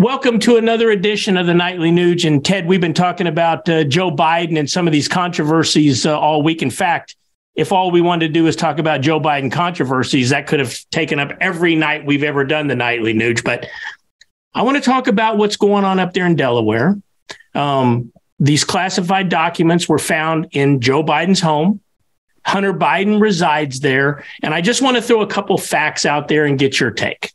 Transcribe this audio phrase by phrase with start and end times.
[0.00, 2.26] Welcome to another edition of the Nightly Nuge.
[2.26, 6.18] And Ted, we've been talking about uh, Joe Biden and some of these controversies uh,
[6.18, 6.62] all week.
[6.62, 7.16] In fact,
[7.54, 10.74] if all we wanted to do is talk about Joe Biden controversies, that could have
[10.90, 13.44] taken up every night we've ever done the Nightly Nuge.
[13.44, 13.66] But
[14.54, 16.96] I want to talk about what's going on up there in Delaware.
[17.54, 21.82] Um, these classified documents were found in Joe Biden's home.
[22.46, 24.24] Hunter Biden resides there.
[24.42, 27.32] And I just want to throw a couple facts out there and get your take.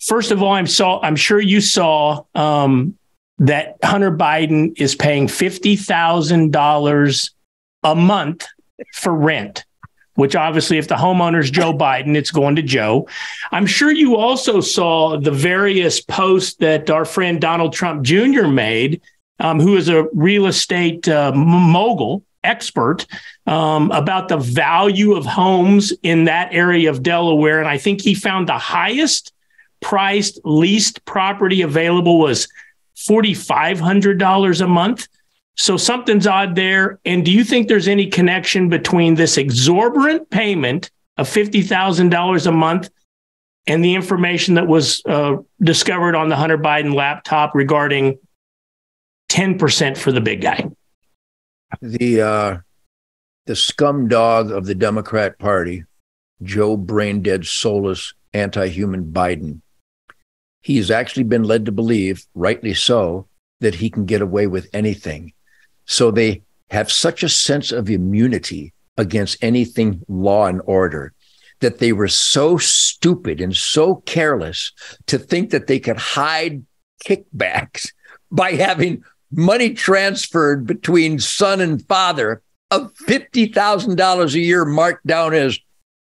[0.00, 2.96] First of all, I'm saw I'm sure you saw um,
[3.38, 7.32] that Hunter Biden is paying fifty thousand dollars
[7.82, 8.46] a month
[8.94, 9.64] for rent.
[10.14, 13.06] Which obviously, if the homeowner's Joe Biden, it's going to Joe.
[13.52, 18.46] I'm sure you also saw the various posts that our friend Donald Trump Jr.
[18.46, 19.02] made,
[19.40, 23.06] um, who is a real estate uh, mogul expert
[23.46, 27.58] um, about the value of homes in that area of Delaware.
[27.58, 29.32] And I think he found the highest
[29.80, 32.48] priced leased property available was
[32.96, 35.08] $4,500 a month.
[35.56, 36.98] So something's odd there.
[37.04, 42.90] And do you think there's any connection between this exorbitant payment of $50,000 a month
[43.66, 48.18] and the information that was uh, discovered on the Hunter Biden laptop regarding
[49.30, 50.68] 10% for the big guy?
[51.80, 52.56] The uh,
[53.46, 55.84] the scum dog of the Democrat Party,
[56.42, 59.60] Joe brain-dead, soulless, anti-human Biden.
[60.62, 63.28] He has actually been led to believe, rightly so,
[63.60, 65.32] that he can get away with anything.
[65.84, 71.12] So they have such a sense of immunity against anything law and order
[71.60, 74.72] that they were so stupid and so careless
[75.06, 76.64] to think that they could hide
[77.04, 77.92] kickbacks
[78.30, 85.58] by having money transferred between son and father of $50,000 a year marked down as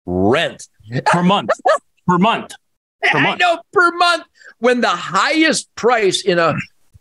[0.06, 0.68] rent
[1.06, 1.50] per month.
[2.06, 2.52] per month.
[3.02, 3.42] Per month.
[3.42, 4.24] I know per month
[4.58, 6.54] when the highest price in a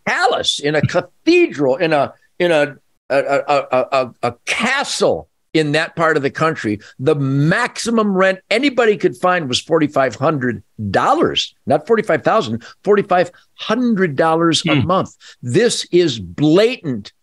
[0.05, 2.77] palace, in a cathedral, in a in a
[3.09, 8.98] a, a, a, a castle in that part of the country, the maximum rent anybody
[8.98, 14.70] could find was $4,500, not $45,000, $4,500 hmm.
[14.70, 15.15] a month.
[15.42, 17.14] This is blatant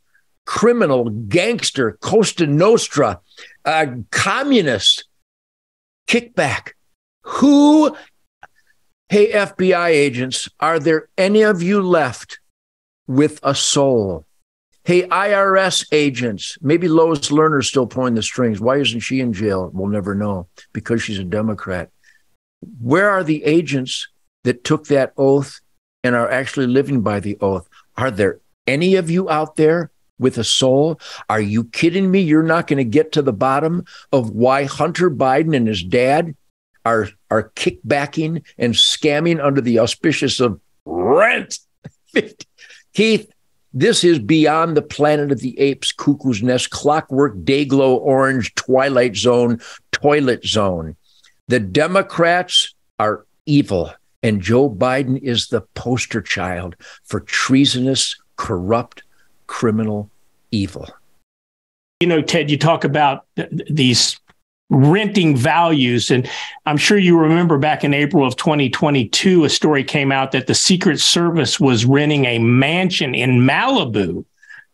[0.47, 3.21] criminal, gangster, Costa Nostra,
[3.65, 5.07] uh, communist
[6.07, 6.73] kickback.
[7.23, 7.97] Who,
[9.09, 12.41] hey, FBI agents, are there any of you left
[13.07, 14.27] with a soul?
[14.87, 18.61] Hey, IRS agents, maybe Lois Lerner's still pulling the strings.
[18.61, 19.71] Why isn't she in jail?
[19.73, 21.91] We'll never know because she's a Democrat.
[22.83, 24.09] Where are the agents
[24.43, 25.59] that took that oath
[26.03, 27.67] and are actually living by the oath?
[27.97, 31.01] Are there any of you out there with a soul?
[31.31, 32.21] Are you kidding me?
[32.21, 36.37] You're not going to get to the bottom of why Hunter Biden and his dad
[36.85, 41.59] are, are kickbacking and scamming under the auspicious of rent.
[42.93, 43.31] Keith,
[43.75, 49.61] this is beyond the planet of the apes, cuckoo's nest, clockwork, dayglow, orange, twilight zone,
[49.91, 50.97] toilet zone.
[51.49, 53.93] The Democrats are evil,
[54.23, 59.03] and Joe Biden is the poster child for treasonous, corrupt,
[59.49, 60.09] criminal
[60.53, 60.89] evil.
[61.99, 64.21] You know, Ted, you talk about th- these
[64.71, 66.11] renting values.
[66.11, 66.29] And
[66.67, 70.55] I'm sure you remember back in April of 2022, a story came out that the
[70.55, 74.25] Secret Service was renting a mansion in Malibu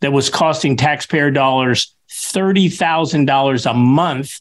[0.00, 4.40] that was costing taxpayer dollars $30,000 a month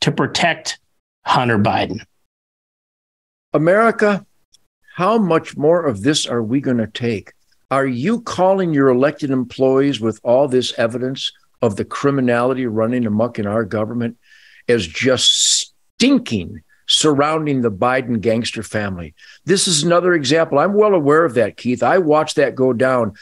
[0.00, 0.78] to protect
[1.24, 2.00] Hunter Biden.
[3.52, 4.24] America,
[4.94, 7.32] how much more of this are we going to take?
[7.70, 13.38] Are you calling your elected employees with all this evidence of the criminality running amok
[13.38, 14.16] in our government
[14.68, 19.14] as just stinking surrounding the Biden gangster family.
[19.44, 20.58] This is another example.
[20.58, 21.82] I'm well aware of that, Keith.
[21.82, 23.14] I watched that go down.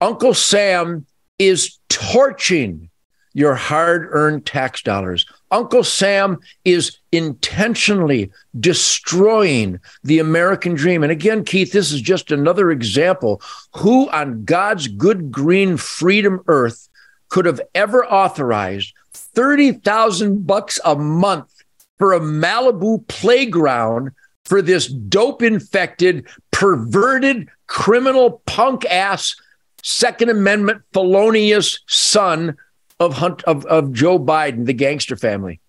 [0.00, 1.06] Uncle Sam
[1.38, 2.90] is torching
[3.32, 5.26] your hard earned tax dollars.
[5.50, 11.02] Uncle Sam is intentionally destroying the American dream.
[11.02, 13.42] And again, Keith, this is just another example.
[13.76, 16.88] Who on God's good green freedom earth
[17.28, 21.52] could have ever authorized 30,000 bucks a month
[21.98, 24.10] for a Malibu playground
[24.44, 29.34] for this dope infected, perverted, criminal punk ass
[29.82, 32.56] Second Amendment felonious son
[32.98, 35.60] of Hunt of, of Joe Biden, the gangster family.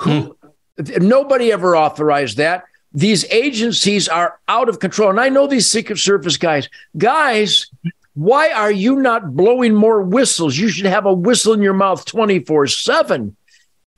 [0.00, 0.36] Who
[0.78, 1.06] hmm.
[1.06, 2.64] nobody ever authorized that.
[2.94, 5.08] These agencies are out of control.
[5.08, 6.68] And I know these Secret Service guys,
[6.98, 7.70] guys,
[8.14, 10.56] why are you not blowing more whistles?
[10.56, 13.36] You should have a whistle in your mouth 24 7.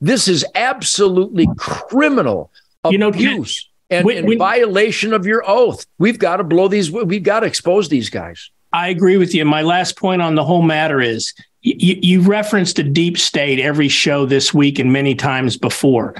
[0.01, 2.51] This is absolutely criminal
[2.89, 3.69] you know, abuse.
[3.89, 5.85] and when, in when, violation of your oath.
[5.97, 6.91] We've got to blow these.
[6.91, 8.49] We've got to expose these guys.
[8.73, 9.45] I agree with you.
[9.45, 13.87] My last point on the whole matter is you, you referenced a deep state every
[13.87, 16.15] show this week and many times before.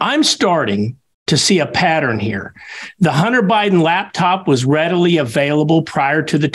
[0.00, 0.96] I'm starting
[1.26, 2.54] to see a pattern here.
[2.98, 6.48] The Hunter Biden laptop was readily available prior to the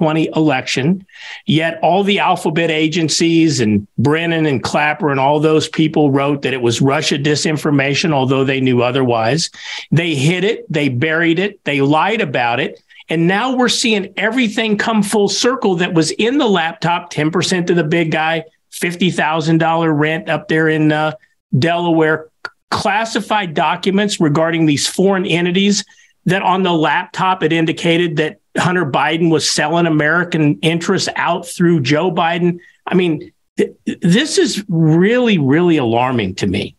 [0.00, 1.06] 2020 election,
[1.44, 6.54] yet all the alphabet agencies and Brennan and Clapper and all those people wrote that
[6.54, 9.50] it was Russia disinformation, although they knew otherwise.
[9.92, 12.82] They hid it, they buried it, they lied about it.
[13.10, 17.74] And now we're seeing everything come full circle that was in the laptop 10% to
[17.74, 21.12] the big guy, $50,000 rent up there in uh,
[21.58, 22.28] Delaware,
[22.70, 25.84] classified documents regarding these foreign entities
[26.26, 31.80] that on the laptop it indicated that Hunter Biden was selling American interests out through
[31.80, 32.58] Joe Biden.
[32.86, 36.76] I mean, th- this is really, really alarming to me.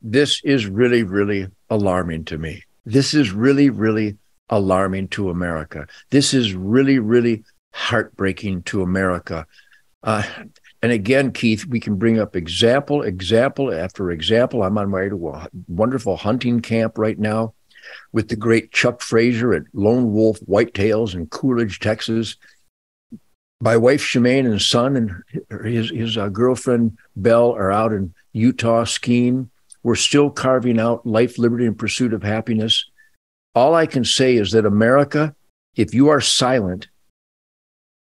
[0.00, 2.62] This is really, really alarming to me.
[2.86, 4.16] This is really, really
[4.48, 5.86] alarming to America.
[6.10, 9.46] This is really, really heartbreaking to America.
[10.02, 10.22] Uh,
[10.82, 14.62] and again, Keith, we can bring up example, example after example.
[14.62, 17.52] I'm on my way to a wonderful hunting camp right now
[18.12, 22.36] with the great Chuck Fraser at Lone Wolf Whitetails in Coolidge, Texas.
[23.60, 28.84] My wife Shemane and son and his his uh, girlfriend Belle are out in Utah
[28.84, 29.50] skiing.
[29.82, 32.84] We're still carving out life, liberty, and pursuit of happiness.
[33.54, 35.34] All I can say is that America,
[35.74, 36.88] if you are silent,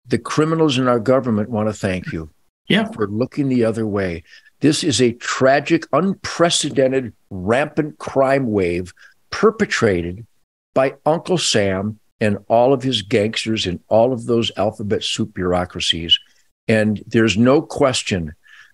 [0.05, 2.29] the criminals in our government want to thank you
[2.67, 2.85] yeah.
[2.91, 4.23] for looking the other way.
[4.59, 8.93] This is a tragic, unprecedented, rampant crime wave
[9.31, 10.25] perpetrated
[10.73, 16.19] by Uncle Sam and all of his gangsters and all of those alphabet soup bureaucracies.
[16.67, 18.33] And there's no question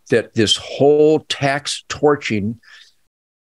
[0.10, 2.60] that this whole tax torching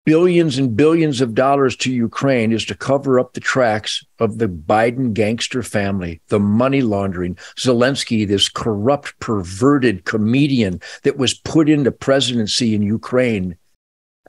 [0.06, 4.48] billions and billions of dollars to Ukraine is to cover up the tracks of the
[4.48, 7.36] Biden gangster family, the money laundering.
[7.60, 13.56] Zelensky, this corrupt, perverted comedian that was put into presidency in Ukraine.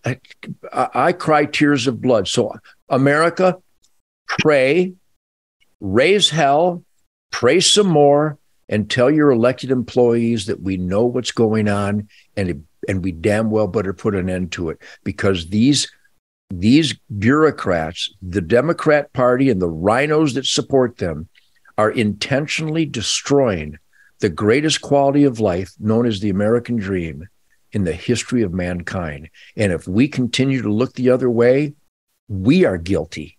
[0.05, 2.27] I, cry tears of blood.
[2.29, 2.55] So,
[2.89, 3.59] America,
[4.27, 4.95] pray,
[5.81, 6.85] raise hell,
[7.31, 8.39] pray some more,
[8.69, 13.51] and tell your elected employees that we know what's going on and and we damn
[13.51, 15.91] well better put an end to it because these
[16.51, 21.29] these bureaucrats, the Democrat Party and the RINOs that support them,
[21.79, 23.79] are intentionally destroying
[24.19, 27.29] the greatest quality of life known as the American dream
[27.73, 29.31] in the history of mankind.
[29.57, 31.75] And if we continue to look the other way,
[32.29, 33.39] we are guilty.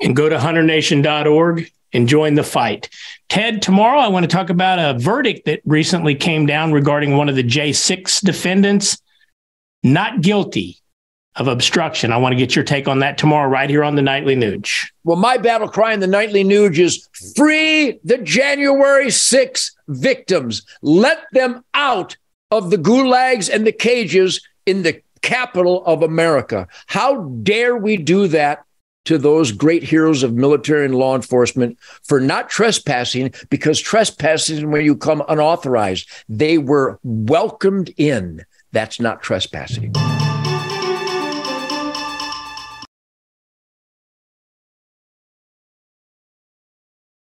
[0.00, 2.90] And go to hunternation.org and join the fight.
[3.28, 7.28] Ted, tomorrow I want to talk about a verdict that recently came down regarding one
[7.28, 8.98] of the J6 defendants
[9.82, 10.78] not guilty
[11.36, 12.12] of obstruction.
[12.12, 14.86] I want to get your take on that tomorrow, right here on the Nightly Nuge.
[15.04, 20.62] Well, my battle cry in the Nightly Nuge is free the January 6 victims.
[20.82, 22.16] Let them out
[22.50, 26.68] of the gulags and the cages in the capital of America.
[26.86, 28.64] How dare we do that
[29.06, 34.64] to those great heroes of military and law enforcement for not trespassing because trespassing is
[34.64, 36.08] when you come unauthorized.
[36.28, 38.44] They were welcomed in.
[38.72, 39.92] That's not trespassing.